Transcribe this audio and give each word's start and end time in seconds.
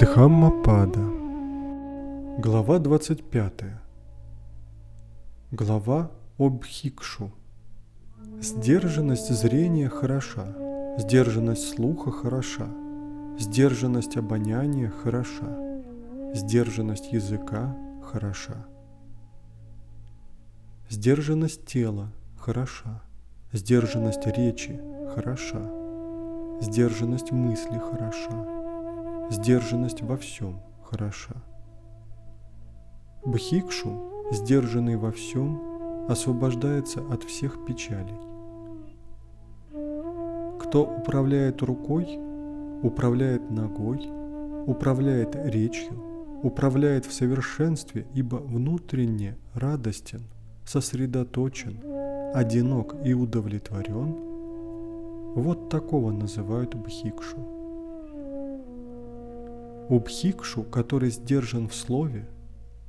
Дхаммапада. 0.00 1.00
Глава 2.38 2.78
25 2.78 3.52
Глава 5.52 6.10
об 6.38 6.64
Хикшу 6.64 7.32
Сдержанность 8.42 9.30
зрения 9.32 9.88
хороша, 9.88 10.54
сдержанность 10.98 11.74
слуха 11.74 12.10
хороша, 12.10 12.66
сдержанность 13.38 14.18
обоняния 14.18 14.90
хороша, 14.90 15.56
сдержанность 16.34 17.10
языка 17.12 17.74
хороша. 18.02 18.66
Сдержанность 20.90 21.64
тела 21.64 22.12
хороша, 22.38 23.02
сдержанность 23.50 24.26
речи 24.26 24.78
хороша, 25.14 25.62
сдержанность 26.60 27.32
мысли 27.32 27.78
хороша, 27.78 28.65
Сдержанность 29.30 30.02
во 30.02 30.16
всем 30.16 30.60
хороша. 30.84 31.34
Бхикшу, 33.24 34.28
сдержанный 34.30 34.96
во 34.96 35.10
всем, 35.10 36.06
освобождается 36.08 37.00
от 37.10 37.24
всех 37.24 37.64
печалей. 37.66 38.20
Кто 40.60 40.84
управляет 40.84 41.60
рукой, 41.62 42.18
управляет 42.82 43.50
ногой, 43.50 44.08
управляет 44.66 45.34
речью, 45.34 46.00
управляет 46.44 47.04
в 47.04 47.12
совершенстве, 47.12 48.06
ибо 48.14 48.36
внутренне 48.36 49.36
радостен, 49.54 50.22
сосредоточен, 50.64 51.80
одинок 52.32 52.94
и 53.04 53.12
удовлетворен, 53.12 54.14
вот 55.34 55.68
такого 55.68 56.12
называют 56.12 56.76
бхикшу. 56.76 57.55
У 59.88 60.00
Бхикшу, 60.00 60.64
который 60.64 61.10
сдержан 61.10 61.68
в 61.68 61.74
слове, 61.74 62.28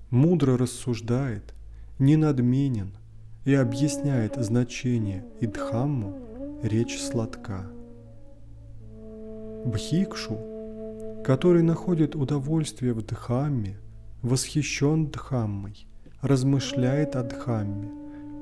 мудро 0.09 0.57
рассуждает, 0.57 1.53
не 1.99 2.15
надменен 2.15 2.97
и 3.45 3.53
объясняет 3.53 4.35
значение 4.37 5.23
и 5.39 5.45
Дхамму, 5.45 6.17
речь 6.63 6.99
сладка. 6.99 7.67
Бхикшу, 9.65 10.39
который 11.23 11.61
находит 11.61 12.15
удовольствие 12.15 12.93
в 12.93 13.05
Дхамме, 13.05 13.77
восхищен 14.23 15.11
Дхаммой, 15.11 15.87
размышляет 16.21 17.15
о 17.15 17.23
Дхамме, 17.23 17.89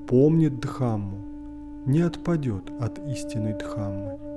помнит 0.08 0.62
Дхамму, 0.62 1.84
не 1.86 2.02
отпадет 2.02 2.72
от 2.80 3.00
истинной 3.10 3.54
Дхаммы. 3.54 4.35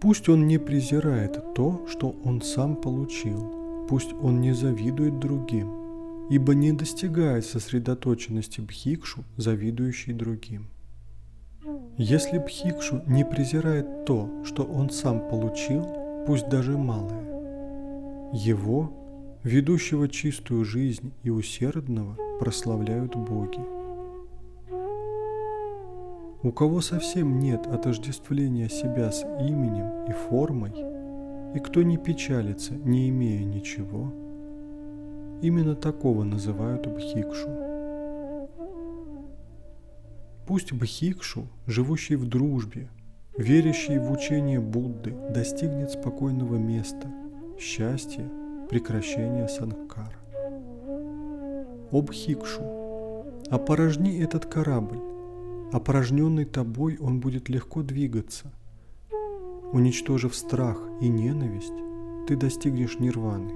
Пусть 0.00 0.28
он 0.28 0.46
не 0.46 0.58
презирает 0.58 1.54
то, 1.54 1.84
что 1.88 2.14
он 2.24 2.40
сам 2.40 2.76
получил, 2.76 3.86
пусть 3.88 4.12
он 4.22 4.40
не 4.40 4.52
завидует 4.52 5.18
другим, 5.18 6.28
ибо 6.30 6.54
не 6.54 6.72
достигает 6.72 7.44
сосредоточенности 7.44 8.60
бхикшу, 8.60 9.24
завидующий 9.36 10.12
другим. 10.12 10.68
Если 11.96 12.38
бхикшу 12.38 13.02
не 13.06 13.24
презирает 13.24 14.04
то, 14.04 14.30
что 14.44 14.62
он 14.62 14.90
сам 14.90 15.28
получил, 15.28 15.84
пусть 16.26 16.48
даже 16.48 16.78
малое, 16.78 17.24
его, 18.32 18.92
ведущего 19.42 20.08
чистую 20.08 20.64
жизнь 20.64 21.12
и 21.24 21.30
усердного, 21.30 22.16
прославляют 22.38 23.16
боги. 23.16 23.77
У 26.40 26.52
кого 26.52 26.80
совсем 26.80 27.40
нет 27.40 27.66
отождествления 27.66 28.68
себя 28.68 29.10
с 29.10 29.24
именем 29.24 30.04
и 30.08 30.12
формой, 30.12 30.72
и 31.56 31.58
кто 31.58 31.82
не 31.82 31.96
печалится, 31.96 32.74
не 32.74 33.08
имея 33.08 33.42
ничего, 33.42 34.12
именно 35.42 35.74
такого 35.74 36.22
называют 36.22 36.86
бхикшу. 36.86 37.48
Пусть 40.46 40.72
бхикшу, 40.72 41.48
живущий 41.66 42.14
в 42.14 42.28
дружбе, 42.28 42.88
верящий 43.36 43.98
в 43.98 44.12
учение 44.12 44.60
Будды, 44.60 45.16
достигнет 45.34 45.90
спокойного 45.90 46.54
места, 46.54 47.08
счастья, 47.58 48.30
прекращения 48.70 49.48
санкар. 49.48 50.16
О 51.90 52.00
бхикшу, 52.00 52.62
опорожни 53.50 54.20
этот 54.22 54.46
корабль, 54.46 55.00
Опорожненный 55.72 56.46
тобой 56.46 56.96
он 56.98 57.20
будет 57.20 57.48
легко 57.48 57.82
двигаться. 57.82 58.50
Уничтожив 59.72 60.34
страх 60.34 60.80
и 61.00 61.08
ненависть, 61.08 61.74
ты 62.26 62.36
достигнешь 62.36 62.98
нирваны. 62.98 63.52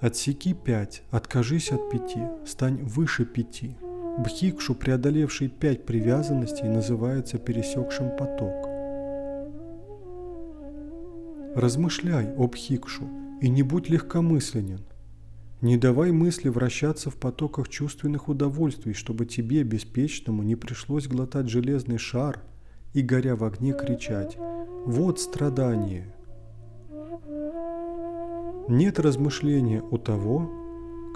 Отсеки 0.00 0.52
пять, 0.52 1.02
откажись 1.10 1.72
от 1.72 1.88
пяти, 1.88 2.20
стань 2.44 2.82
выше 2.82 3.24
пяти. 3.24 3.76
Бхикшу, 4.18 4.74
преодолевший 4.74 5.48
пять 5.48 5.86
привязанностей, 5.86 6.68
называется 6.68 7.38
пересекшим 7.38 8.14
поток. 8.16 8.68
Размышляй 11.56 12.34
об 12.36 12.54
Хикшу 12.54 13.08
и 13.40 13.48
не 13.48 13.62
будь 13.62 13.88
легкомысленен. 13.88 14.80
Не 15.64 15.78
давай 15.78 16.12
мысли 16.12 16.50
вращаться 16.50 17.08
в 17.08 17.16
потоках 17.16 17.70
чувственных 17.70 18.28
удовольствий, 18.28 18.92
чтобы 18.92 19.24
тебе, 19.24 19.62
беспечному, 19.62 20.42
не 20.42 20.56
пришлось 20.56 21.08
глотать 21.08 21.48
железный 21.48 21.96
шар 21.96 22.42
и, 22.92 23.00
горя 23.00 23.34
в 23.34 23.44
огне, 23.44 23.72
кричать 23.72 24.36
«Вот 24.84 25.20
страдание!». 25.20 26.14
Нет 28.68 28.98
размышления 28.98 29.80
у 29.80 29.96
того, 29.96 30.50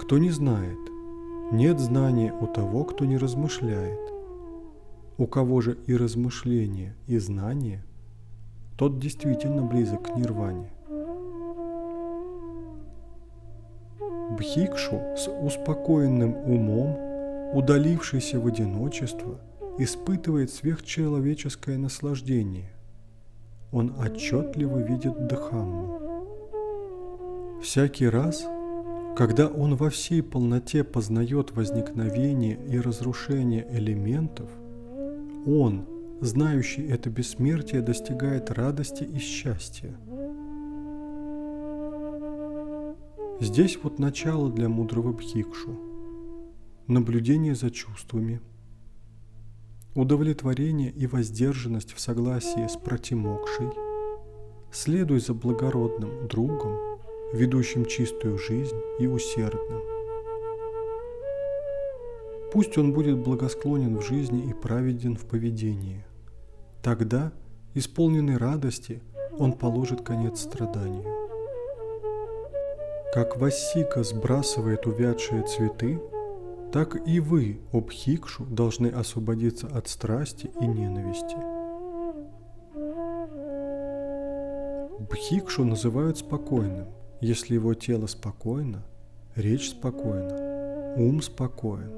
кто 0.01 0.17
не 0.17 0.31
знает. 0.31 0.79
Нет 1.51 1.79
знания 1.79 2.33
у 2.33 2.47
того, 2.47 2.85
кто 2.85 3.05
не 3.05 3.17
размышляет. 3.17 3.99
У 5.19 5.27
кого 5.27 5.61
же 5.61 5.77
и 5.85 5.95
размышление, 5.95 6.95
и 7.05 7.19
знание, 7.19 7.85
тот 8.79 8.97
действительно 8.97 9.61
близок 9.61 10.11
к 10.11 10.15
нирване. 10.15 10.71
Бхикшу 14.39 15.01
с 15.17 15.29
успокоенным 15.29 16.33
умом, 16.45 16.97
удалившийся 17.53 18.39
в 18.39 18.47
одиночество, 18.47 19.37
испытывает 19.77 20.49
сверхчеловеческое 20.49 21.77
наслаждение. 21.77 22.71
Он 23.73 23.93
отчетливо 23.99 24.79
видит 24.79 25.27
Дхамму. 25.27 25.99
Всякий 27.61 28.07
раз, 28.07 28.47
когда 29.17 29.47
он 29.47 29.75
во 29.75 29.89
всей 29.89 30.23
полноте 30.23 30.85
познает 30.85 31.51
возникновение 31.51 32.57
и 32.69 32.79
разрушение 32.79 33.67
элементов, 33.69 34.49
он, 35.45 35.85
знающий 36.21 36.87
это 36.87 37.09
бессмертие, 37.09 37.81
достигает 37.81 38.51
радости 38.51 39.03
и 39.03 39.19
счастья– 39.19 39.93
Здесь 43.41 43.79
вот 43.81 43.99
начало 43.99 44.51
для 44.51 44.67
мудрого 44.67 45.13
бхикшу. 45.13 45.79
Наблюдение 46.87 47.55
за 47.55 47.71
чувствами. 47.71 48.41
Удовлетворение 49.95 50.91
и 50.91 51.07
воздержанность 51.07 51.93
в 51.93 52.01
согласии 52.01 52.67
с 52.67 52.75
протимокшей. 52.75 53.69
Следуй 54.73 55.21
за 55.21 55.33
благородным 55.33 56.27
другом, 56.27 56.99
ведущим 57.33 57.85
чистую 57.85 58.37
жизнь 58.37 58.75
и 58.99 59.07
усердным. 59.07 59.83
Пусть 62.51 62.77
он 62.77 62.91
будет 62.91 63.19
благосклонен 63.19 63.99
в 63.99 64.05
жизни 64.05 64.49
и 64.49 64.53
праведен 64.53 65.15
в 65.15 65.25
поведении. 65.25 66.03
Тогда, 66.83 67.31
исполненный 67.73 68.35
радости, 68.35 69.01
он 69.37 69.53
положит 69.53 70.01
конец 70.01 70.41
страданию. 70.41 71.28
Как 73.11 73.37
Васика 73.37 74.03
сбрасывает 74.03 74.85
увядшие 74.85 75.41
цветы, 75.43 75.99
так 76.71 77.07
и 77.07 77.19
вы, 77.19 77.59
Обхикшу, 77.71 78.45
должны 78.45 78.85
освободиться 78.87 79.65
от 79.65 79.87
страсти 79.87 80.51
и 80.61 80.67
ненависти. 80.67 81.35
Бхикшу 85.09 85.65
называют 85.65 86.19
спокойным, 86.19 86.89
если 87.19 87.55
его 87.55 87.73
тело 87.73 88.05
спокойно, 88.05 88.85
речь 89.35 89.71
спокойна, 89.71 90.93
ум 90.95 91.23
спокоен, 91.23 91.91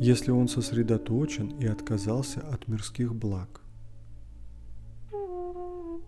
если 0.00 0.30
он 0.30 0.48
сосредоточен 0.48 1.48
и 1.58 1.66
отказался 1.66 2.40
от 2.40 2.68
мирских 2.68 3.14
благ. 3.14 3.60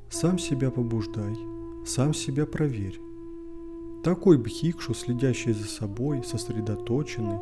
Сам 0.09 0.39
себя 0.39 0.71
побуждай, 0.71 1.37
сам 1.85 2.15
себя 2.15 2.47
проверь, 2.47 2.99
такой 4.03 4.39
бхикшу, 4.39 4.95
следящий 4.95 5.53
за 5.53 5.67
собой, 5.67 6.23
сосредоточенный, 6.25 7.39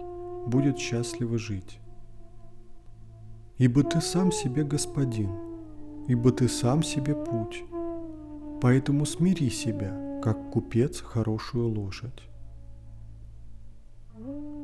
будет 0.46 0.78
счастливо 0.78 1.38
жить. 1.38 1.78
Ибо 3.58 3.82
ты 3.82 4.00
сам 4.00 4.32
себе 4.32 4.64
господин, 4.64 5.30
ибо 6.06 6.32
ты 6.32 6.48
сам 6.48 6.82
себе 6.82 7.14
путь. 7.14 7.64
Поэтому 8.60 9.04
смири 9.06 9.50
себя, 9.50 10.20
как 10.22 10.50
купец 10.50 11.00
хорошую 11.00 11.68
лошадь. 11.68 12.22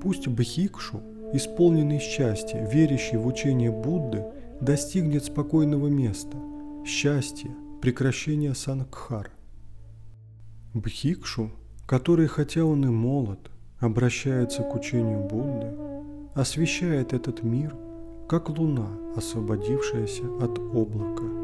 Пусть 0.03 0.29
Бхикшу, 0.29 1.01
исполненный 1.33 1.99
счастья, 1.99 2.69
верящий 2.71 3.17
в 3.17 3.27
учение 3.27 3.71
Будды, 3.71 4.25
достигнет 4.61 5.25
спокойного 5.25 5.89
места, 5.89 6.37
счастья, 6.85 7.51
прекращения 7.81 8.55
сангхар. 8.55 9.31
Бхикшу, 10.73 11.51
который, 11.87 12.27
хотя 12.27 12.65
он 12.65 12.85
и 12.85 12.89
молод, 12.89 13.51
обращается 13.81 14.63
к 14.63 14.75
учению 14.75 15.21
Будды, 15.21 15.73
освещает 16.35 17.13
этот 17.13 17.43
мир, 17.43 17.75
как 18.29 18.49
луна, 18.49 18.89
освободившаяся 19.17 20.25
от 20.41 20.59
облака– 20.59 21.25